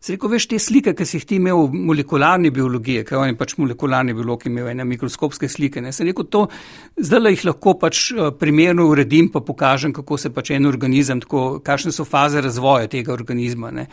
[0.00, 3.30] Se rekel, veš, te slike, ki si jih ti imel v molekularni biologiji, ker on
[3.30, 5.80] je pač molekularni biolog imel ene mikroskopske slike.
[5.80, 5.92] Ne.
[5.92, 6.44] Sem rekel, to
[7.00, 11.60] zdaj jih lahko pač eh, primerno uredim, pa pokažem, kako se pač en organizem, tako,
[11.64, 13.72] kakšne so faze razvoja tega organizma.
[13.72, 13.88] Ne.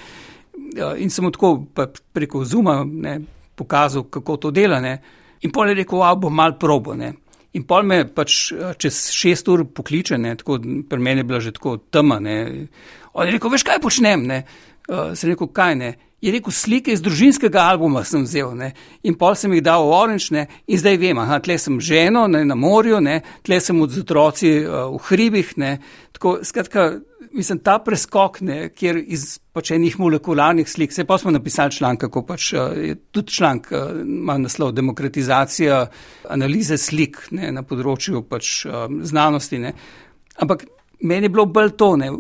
[0.99, 1.67] In sem tako
[2.13, 3.19] preko Zuma ne,
[3.55, 4.81] pokazal, kako to dela.
[4.81, 4.97] Ne.
[5.43, 6.93] In pol je rekel, a bom mal probo.
[6.97, 7.13] Ne.
[7.53, 10.57] In pol me pač eh, čez šest ur pokliče, ne, tako
[10.89, 12.19] pri meni je bila že tako tema.
[12.19, 12.67] Ne.
[13.13, 14.43] On je rekel, veš kaj počnem, ne.
[14.89, 15.91] Uh, sem rekel, kaj ne.
[16.23, 18.71] Je rekel, slike iz družinskega albuma sem vzel ne.
[19.03, 20.47] in pol sem jih dal v oranž ne.
[20.67, 23.21] in zdaj vem, aha, tle sem ženo ne, na morju, ne.
[23.43, 25.53] tle sem od otroci uh, v hribih.
[25.59, 25.77] Ne.
[26.15, 26.87] Tako, skratka,
[27.33, 32.05] mislim, ta preskok, ne, kjer iz pač enih molekularnih slik, se pa smo napisali članek,
[32.05, 33.71] kako pač je tudi članek,
[34.03, 35.85] ima naslov Demokratizacija
[36.29, 38.65] analize slik ne, na področju pač
[39.01, 39.61] znanosti.
[39.63, 39.73] Ne.
[40.41, 40.65] Ampak
[41.01, 42.11] meni je bilo bolj to, ne,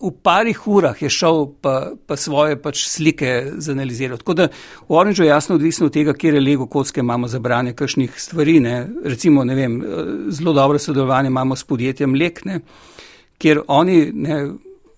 [0.00, 4.22] v parih urah je šel pa, pa svoje pač slike zanalizirati.
[4.22, 4.46] Tako da
[4.88, 8.16] v Orangeu je jasno odvisno od tega, kje je Lego kocke imamo za branje kakšnih
[8.16, 8.60] stvari.
[8.64, 8.88] Ne.
[9.04, 9.76] Recimo, ne vem,
[10.32, 12.60] zelo dobro sodelovanje imamo s podjetjem Lekne,
[13.40, 14.38] kjer oni ne,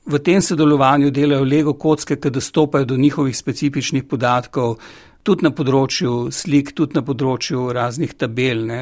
[0.07, 4.79] v tem sodelovanju delajo Lego kocke, ki dostopajo do njihovih specifičnih podatkov.
[5.23, 8.65] Tudi na področju slik, tudi na področju raznih tabel.
[8.67, 8.81] Ne.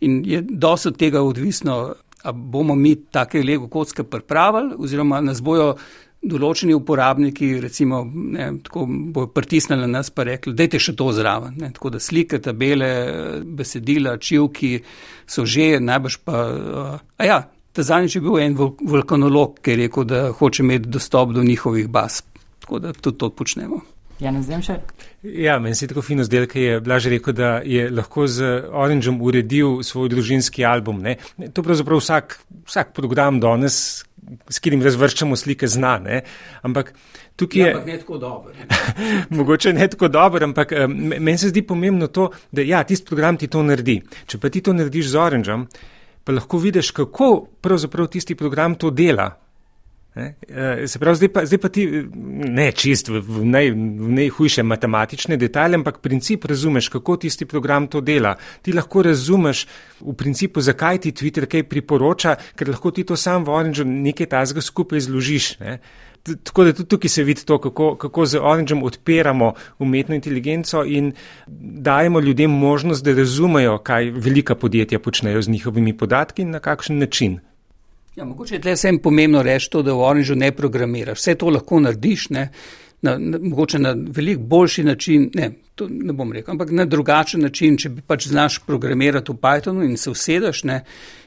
[0.00, 1.76] In je dosti od tega odvisno,
[2.32, 5.74] bomo mi take lego kocke pripravili, oziroma nas bojo
[6.24, 11.58] določeni uporabniki, recimo, ne, tako bojo pritisnili na nas pa rekli, dajte še to zraven.
[11.60, 12.88] Ne, tako da slike, tabele,
[13.44, 14.78] besedila, čivki
[15.28, 16.40] so že, najbrž pa.
[17.20, 17.42] A ja,
[17.74, 21.88] ta zadnjič je bil en vulkanolog, ki je rekel, da hoče imeti dostop do njihovih
[21.90, 22.22] baz.
[22.62, 23.82] Tako da tudi to počnemo.
[24.22, 24.76] Ja, ne znam še.
[25.26, 28.46] Ja, meni se je tako fino zdelo, ker je Blaž rekel, da je lahko z
[28.70, 31.02] Orangeom uredil svoj družinski album.
[31.02, 31.16] Ne?
[31.52, 32.36] To pravzaprav vsak,
[32.70, 34.04] vsak program danes,
[34.48, 35.96] s katerim razvrščamo slike, zna.
[36.04, 36.20] Ne?
[36.62, 36.92] Ampak
[37.40, 37.72] tukaj je.
[37.72, 38.54] Ja, ne tako dober.
[39.40, 43.50] mogoče ne tako dober, ampak meni se zdi pomembno to, da ja, tisti program ti
[43.50, 43.98] to naredi.
[44.30, 45.66] Če pa ti to narediš z Orangeom,
[46.24, 49.44] pa lahko vidiš, kako pravzaprav tisti program to dela.
[50.16, 51.84] Eh, se pravi, zdaj pa, zdaj pa ti
[52.14, 57.88] ne čist v, v, nej, v najhujše matematične detalje, ampak princip razumeš, kako tisti program
[57.90, 58.36] to dela.
[58.62, 59.66] Ti lahko razumeš
[60.00, 64.30] v principu, zakaj ti Twitter kaj priporoča, ker lahko ti to sam v Orangeu nekaj
[64.30, 65.58] tazga skupaj zložiš.
[65.58, 65.80] Ne?
[66.24, 71.12] Tako da tudi tukaj se vidi to, kako, kako z Orangeom odpiramo umetno inteligenco in
[71.46, 76.98] dajemo ljudem možnost, da razumejo, kaj velika podjetja počnejo z njihovimi podatki in na kakšen
[76.98, 77.38] način.
[78.16, 81.18] Ja, mogoče je tle vsem pomembno reči to, da v Orangeu ne programiraš.
[81.18, 82.48] Vse to lahko narediš, ne,
[83.02, 87.42] na, na, mogoče na veliko boljši način, ne, to ne bom rekel, ampak na drugačen
[87.42, 90.80] način, če bi pač znaš programirati v Pythonu in se usedeš, ne,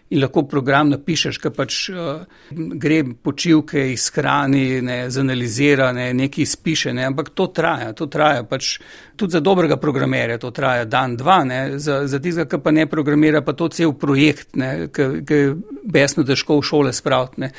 [0.10, 6.46] in lahko program napišeš, ki pač uh, gre počivke iz hrani, ne, zanalizira, ne, nekaj
[6.46, 8.78] izpiše, ne, ampak to traja, to traja pač
[9.20, 12.88] tudi za dobrega programerja, to traja dan, dva, ne, za, za tistega, ki pa ne
[12.88, 17.52] programira, pa to cel projekt, ki je besno težko v šole spraviti.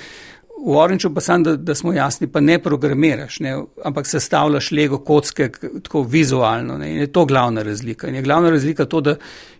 [0.58, 3.52] V Orangeu pa sem, da, da smo jasni, pa ne programiraš, ne,
[3.84, 5.50] ampak sestavljaš lego kocke
[5.82, 6.78] tako vizualno.
[6.78, 8.08] Ne, in je to glavna razlika.
[8.08, 9.16] In je glavna razlika to, da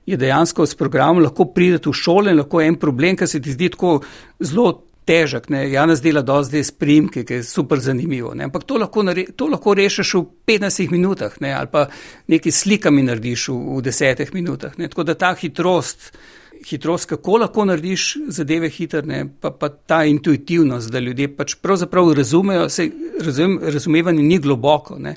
[0.06, 3.54] je dejansko s programom lahko prideti v šole in lahko en problem, ki se ti
[3.54, 4.00] zdi tako
[4.40, 4.72] zelo
[5.08, 5.48] težek.
[5.48, 8.34] Ne, Janes dela dosti s primki, ki je super zanimivo.
[8.34, 9.04] Ne, ampak to lahko,
[9.36, 11.86] to lahko rešiš v 15 minutah ne, ali pa
[12.28, 14.76] neki slikami narediš v, v 10 minutah.
[14.78, 16.10] Ne, tako da ta hitrost
[16.68, 22.68] hitrost, kako lahko narediš zadeve hitre, pa, pa ta intuitivnost, da ljudje pač pravzaprav razumejo,
[22.68, 22.90] se
[23.24, 24.98] razum, razumevanje ni globoko.
[24.98, 25.16] Ne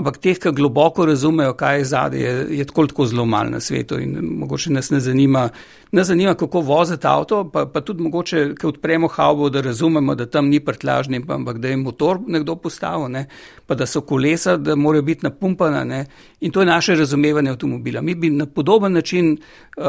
[0.00, 3.60] ampak teh, ki globoko razumejo, kaj je zadaj, je, je tako, tako zelo malo na
[3.60, 5.48] svetu in mogoče nas ne zanima,
[5.92, 10.26] ne zanima kako voziti avto, pa, pa tudi mogoče, ki odpremo haubo, da razumemo, da
[10.26, 13.26] tam ni prtlažni, ampak da je motor nekdo postavil, ne?
[13.66, 16.04] pa da so kolesa, da morajo biti napumpana ne?
[16.40, 18.00] in to je naše razumevanje avtomobila.
[18.00, 19.84] Mi bi na podoben način uh,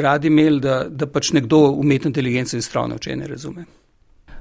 [0.00, 3.64] radi imeli, da, da pač nekdo umetno inteligenco in strojno učenje razume.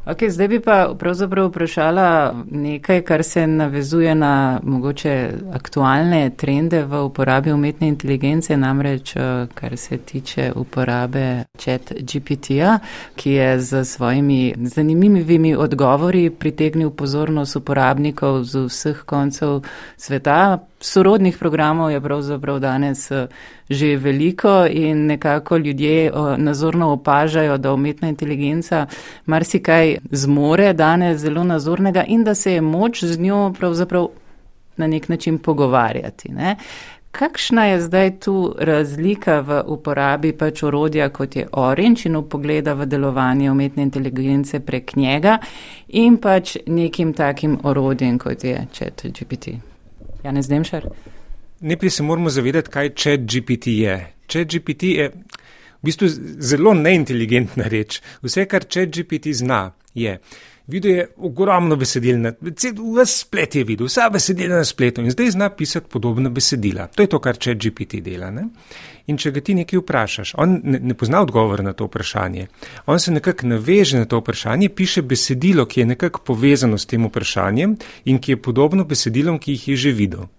[0.05, 7.03] Okay, zdaj bi pa pravzaprav vprašala nekaj, kar se navezuje na mogoče aktualne trende v
[7.03, 12.79] uporabi umetne inteligence, namreč eh, kar se tiče uporabe chat GPT-ja,
[13.15, 19.61] ki je z svojimi zanimivimi odgovori pritegnil pozornost uporabnikov z vseh koncev
[19.97, 20.57] sveta.
[20.81, 23.27] Sorodnih programov je pravzaprav danes eh,
[23.69, 28.85] že veliko in nekako ljudje eh, nazorno opažajo, da umetna inteligenca
[29.25, 34.07] marsikaj zmore danes zelo nazornega in da se je moč z njo pravzaprav
[34.77, 36.31] na nek način pogovarjati.
[36.31, 36.55] Ne?
[37.11, 42.85] Kakšna je zdaj tu razlika v uporabi pač orodja, kot je Orange in upogleda v
[42.85, 45.37] delovanje umetne inteligence prek njega
[45.87, 49.70] in pač nekim takim orodjem, kot je ChatGPT?
[50.23, 50.87] Janez Demšar.
[51.59, 54.13] Najprej se moramo zavedati, kaj chat GPT je.
[54.27, 55.11] Chat GPT je
[55.81, 56.07] v bistvu
[56.39, 58.01] zelo neinteligentna reč.
[58.21, 60.19] Vse, kar chat GPT zna, je.
[60.67, 65.49] Videl je ogromno besedil, vse splet je videl, vsa besedila na spletu in zdaj zna
[65.49, 66.87] pisati podobna besedila.
[66.87, 68.29] To je to, kar chat GPT dela.
[68.31, 68.45] Ne?
[69.09, 72.47] In če ga ti nekaj vprašaš, on ne, ne pozna odgovor na to vprašanje.
[72.85, 77.09] On se nekako naveže na to vprašanje, piše besedilo, ki je nekako povezano s tem
[77.09, 80.29] vprašanjem in ki je podobno besedilom, ki jih je že videl.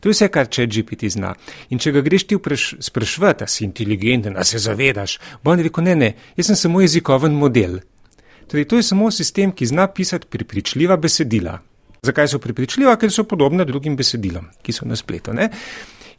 [0.00, 1.34] To je vse, kar če GPT zna.
[1.70, 2.38] In če ga greš ti
[2.80, 6.80] sprašvati, da si inteligenten, da se zavedaš, bo on rekel: ne, ne, jaz sem samo
[6.80, 7.80] jezikoven model.
[8.50, 11.58] Torej, to je samo sistem, ki zna pisati pripričljiva besedila.
[12.04, 12.96] Zakaj so pripričljiva?
[13.00, 15.32] Ker so podobne drugim besedilom, ki so na spletu.
[15.32, 15.48] Ne?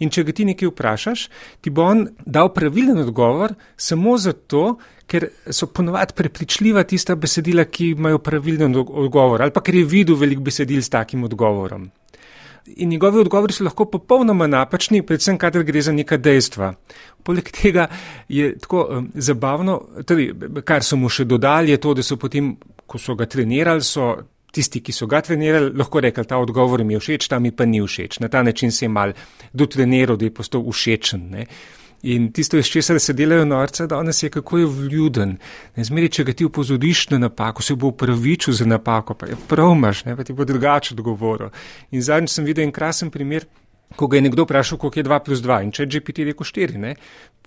[0.03, 1.27] In če ga ti nekaj vprašaš,
[1.63, 7.93] ti bo on dal pravilen odgovor samo zato, ker so ponovadi prepričljiva tista besedila, ki
[7.93, 11.87] imajo pravilen odgovor, ali pa ker je videl velik besedil s takim odgovorom.
[12.65, 16.71] In njegovi odgovori so lahko popolnoma napačni, predvsem, kadar gre za neka dejstva.
[17.23, 17.87] Poleg tega
[18.29, 20.31] je tako um, zabavno, tudi,
[20.65, 24.15] kar so mu še dodali, je to, da so potem, ko so ga trenirali, so
[24.55, 27.67] tisti, ki so ga trenirali, lahko rekli, ta odgovor mi je všeč, ta mi pa
[27.69, 28.19] ni všeč.
[28.23, 29.13] Na ta način se je mal
[29.53, 31.29] dotreniral, da je postal všečen.
[31.31, 31.45] Ne.
[32.03, 35.37] In tisto, iz česar se delajo norce, danes je kako je vljuden.
[35.75, 39.73] Zmeri, če ga ti upozoriš na napako, se bo upravičil za napako, pa je prav
[39.73, 41.49] imaš, ne, pa ti bo drugače odgovoril.
[41.91, 43.47] In zadnjič sem videl en krasen primer,
[43.95, 46.77] ko ga je nekdo vprašal, koliko je 2 plus 2 in če GPT rekel 4,
[46.77, 46.95] ne,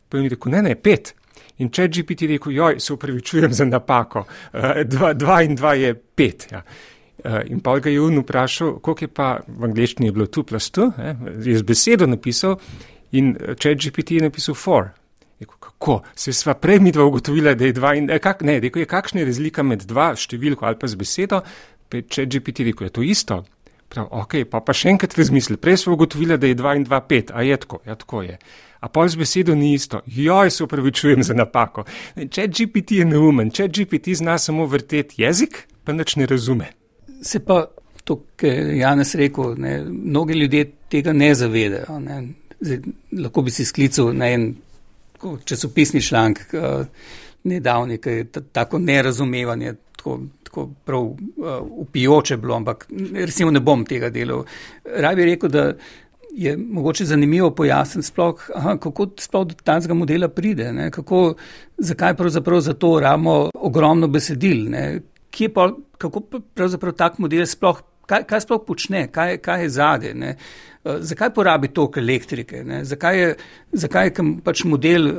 [0.08, 1.14] pa je rekel, ne, ne, 5.
[1.58, 6.46] In če GPT rekel, joj, se upravičujem za napako, 2 uh, in 2 je 5.
[6.52, 6.62] Ja.
[7.18, 10.70] Uh, in pa ga je un vprašal, koliko je pa v angliščini bilo 2 plus
[10.74, 12.58] 2, eh, je z besedo napisal
[13.16, 14.90] In eh, če je GPT napisal for,
[15.40, 18.58] rekel, kako se sva prej mi dva ugotovila, da je dva in eh, kak, ne,
[18.60, 21.42] rekel je, kakšna je razlika med dva številko ali pa z besedo,
[21.88, 23.42] pa če je GPT rekel, je to isto.
[23.88, 27.00] Prav, ok, pa pa še enkrat razmisli, prej sva ugotovila, da je dva in dva
[27.00, 28.36] pet, a je tako, ja tako je.
[28.84, 31.86] A pol z besedo ni isto, joj se upravičujem za napako.
[32.14, 36.68] Če GPT je neumen, če GPT zna samo vrteti jezik, pa nič ne razume.
[37.24, 37.64] Se pa
[38.04, 41.98] to, kar je Janes rekel, ne, mnogi ljudje tega ne zavedajo.
[42.04, 42.20] Ne.
[42.60, 42.80] Zdaj,
[43.12, 44.48] lahko bi si sklical na en
[45.44, 46.86] časopisni članek, uh,
[47.44, 51.16] nedavni, ki je tako nerazumevanje, tako, tako prav uh,
[51.84, 54.44] upijoče bilo, ampak resimo ne bom tega delal.
[54.84, 55.72] Raj bi rekel, da
[56.30, 61.34] je mogoče zanimivo pojasniti sploh, aha, kako sploh do tazga modela pride, ne, kako,
[61.78, 66.20] zakaj pravzaprav za to ramo ogromno besedil, ne, kje pa, kako
[66.54, 70.34] pravzaprav tak model sploh kaj, kaj sploh počne, kaj, kaj je zade, ne?
[70.84, 72.84] Eh, zakaj porabi toliko elektrike, ne?
[72.84, 73.30] zakaj je,
[73.72, 75.14] zakaj je pač model, eh,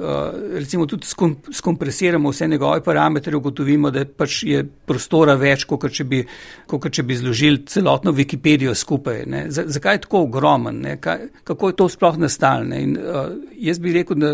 [0.60, 1.08] recimo tudi
[1.54, 6.23] skompresiramo vse njegove parametre, ugotovimo, da pač je prostora več, kot če bi,
[6.67, 9.25] kot če bi zložili celotno Wikipedijo skupaj.
[9.28, 9.43] Ne?
[9.49, 12.65] Zakaj je tako ogromen, kaj, kako je to sploh nastalo.
[12.80, 14.34] In uh, jaz bi rekel, da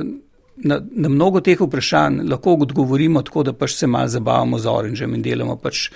[0.57, 5.15] na, na mnogo teh vprašanj lahko odgovorimo tako, da pač se malo zabavamo z oranžem
[5.15, 5.89] in delamo pač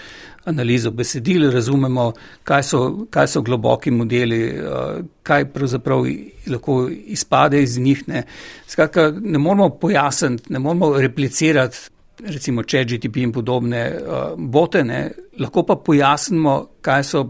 [0.46, 2.12] analizo besedil, razumemo,
[2.44, 6.06] kaj so, kaj so globoki modeli, uh, kaj pravzaprav
[6.48, 8.04] lahko izpade iz njih.
[8.08, 8.24] Ne.
[8.68, 11.78] Skratka, ne moramo pojasniti, ne moramo replicirati,
[12.26, 15.10] recimo, če GTP in podobne uh, bote, ne.
[15.40, 17.26] lahko pa pojasnimo, kaj so,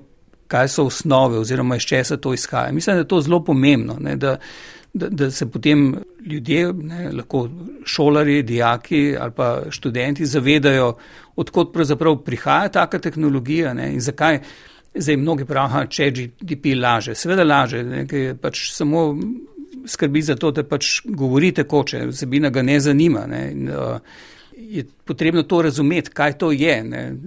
[0.50, 2.72] kaj so osnove oziroma iz česa to izhaja.
[2.72, 3.98] Mislim, da je to zelo pomembno.
[4.00, 4.38] Ne, da,
[4.94, 7.50] da, da se potem ljudje, ne, lahko
[7.86, 10.96] šolari, dijaki ali pa študenti zavedajo,
[11.36, 14.40] odkot pravzaprav prihaja taka tehnologija ne, in zakaj
[14.96, 17.16] zdaj mnogi pravijo, če GDP laže.
[17.16, 19.14] Seveda laže, nekaj pač samo
[19.88, 23.26] skrbi za to, da pač govorite koče, vsebina ga ne zanima.
[23.28, 24.28] Ne, in, uh,
[24.60, 26.74] Je potrebno to razumeti, kaj to je.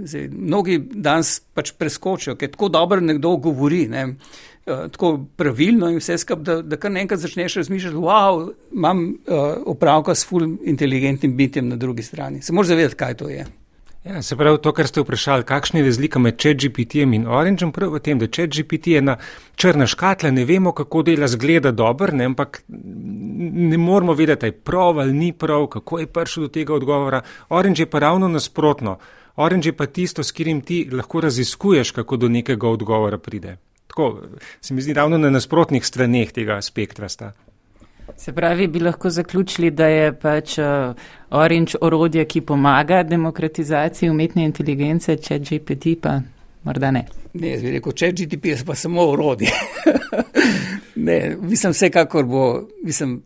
[0.05, 3.87] Zdaj, mnogi danes pač preskočijo, ker tako dobro nekdo govori.
[3.88, 4.03] Ne.
[4.66, 9.40] Uh, tako pravilno in vse skupaj, da, da kar enkrat začneš razmišljati, wow, imam uh,
[9.66, 12.42] opravka s full inteligentnim bitjem na drugi strani.
[12.42, 13.46] Se moraš zavedati, kaj to je.
[14.05, 17.92] Ja, se pravi, to, kar ste vprašali, kakšna je razlika med ChatGPT-jem in Orangem, prav
[17.94, 19.16] v tem, da ChatGPT je ena
[19.55, 24.98] črna škatla, ne vemo, kako dela zgleda dober, ne, ampak ne moramo vedeti, je prav
[24.98, 27.22] ali ni prav, kako je prišel do tega odgovora.
[27.48, 28.98] Orange je pa ravno nasprotno.
[29.37, 33.57] Orange je pa tisto, s katerim ti lahko raziskuješ, kako do nekega odgovora pride.
[33.92, 34.22] Tako
[34.61, 37.09] se mi zdi ravno na nasprotnih straneh tega spektra.
[37.09, 37.33] Sta.
[38.16, 40.96] Se pravi, bi lahko zaključili, da je pač uh,
[41.31, 46.20] Orange orodje, ki pomaga demokratizaciji umetne inteligence, če GPT pa
[46.64, 47.05] morda ne.
[47.35, 49.52] Ne, jaz bi rekel, če GTP je pa samo orodje.
[51.09, 52.46] ne, mislim, vsekakor bo,
[52.85, 53.18] mislim,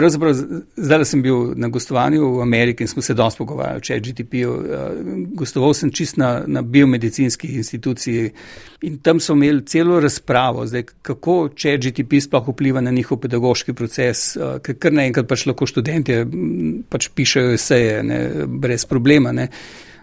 [0.00, 0.34] Pravzaprav,
[0.76, 4.52] zdaj sem bil na gostovanju v Ameriki in smo se dosti pogovarjali o GTP-ju.
[4.52, 4.88] Eh,
[5.34, 8.30] gostoval sem čist na, na biomedicinski instituciji
[8.80, 13.76] in tam so imeli celo razpravo, zdaj, kako če GTP sploh vpliva na njihov pedagoški
[13.76, 16.24] proces, eh, ker kar naenkrat pač lahko študentje
[16.88, 19.36] pač pišejo eseje ne, brez problema.
[19.36, 19.50] Ne.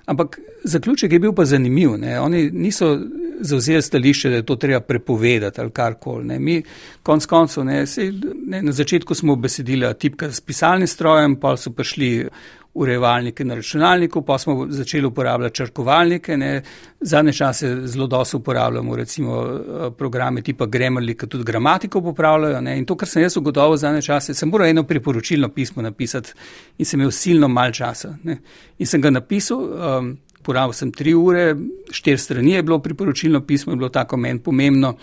[0.08, 1.98] Ampak zaključek je bil pa zanimiv.
[2.00, 2.20] Ne.
[2.20, 2.94] Oni niso
[3.40, 6.40] zauzeli stališče, da je to treba prepovedati ali karkoli.
[6.40, 6.62] Mi,
[7.04, 8.14] konc koncev, ne, sej,
[8.48, 12.30] ne, na začetku smo besedili tipka s pisalnim strojem, pa so prišli
[12.78, 16.38] urejevalnike na računalniku, pa smo začeli uporabljati črkovalnike.
[16.38, 16.62] Ne.
[17.00, 19.60] Zadnje čase zelo dosto uporabljamo recimo
[19.98, 22.62] programe tipa Grammarly, ki tudi gramatiko popravljajo.
[22.62, 22.78] Ne.
[22.78, 26.34] In to, kar sem jaz ugotovil zadnje čase, sem moral eno priporočilno pismo napisati
[26.78, 28.16] in sem imel silno mal časa.
[28.24, 28.38] Ne.
[28.78, 29.58] In sem ga napisal.
[29.58, 30.16] Um,
[30.48, 31.50] porabil sem tri ure,
[31.92, 34.94] štiri strani je bilo priporočilno pismo, je bilo tako meni pomembno.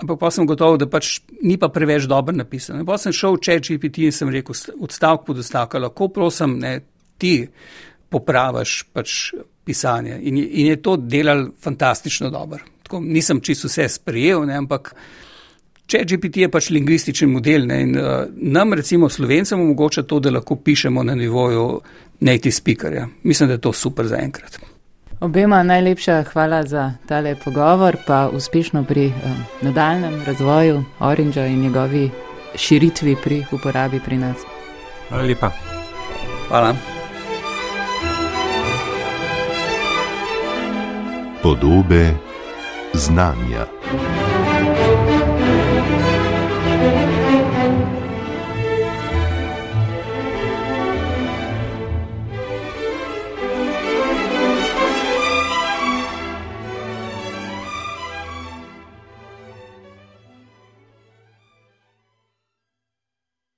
[0.00, 2.86] Ampak pa sem gotov, da pač ni pa preveč dobro napisano.
[2.88, 6.78] Pa sem šel v chat GPT in sem rekel, odstavek po odstavku, lahko prosim, ne,
[7.20, 7.34] ti
[8.10, 9.16] popraviš pač
[9.64, 10.16] pisanje.
[10.22, 12.64] In, in je to delal fantastično dobro.
[12.86, 14.94] Tako, nisem čisto vse sprejel, ne, ampak
[15.90, 20.32] chat GPT je pač lingvističen model ne, in uh, nam recimo slovencem omogoča to, da
[20.32, 21.66] lahko pišemo na nivoju
[22.20, 23.08] native speakerja.
[23.22, 24.60] Mislim, da je to super za enkrat.
[25.20, 29.12] Obema najlepša hvala za tale pogovor, pa uspešno pri um,
[29.62, 32.10] nadaljem razvoju Orangea in njegovi
[32.54, 34.36] širitvi pri uporabi pri nas.
[35.08, 35.50] Hvala lepa.
[36.48, 36.74] Hvala.
[41.42, 42.14] Podobe
[42.94, 43.66] znanja.